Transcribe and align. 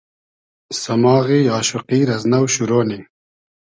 سئماغی 0.81 1.41
آشوقی 1.57 1.99
رئز 2.09 2.23
نۆ 2.31 2.39
شورۉ 2.53 2.83
نی 2.89 2.99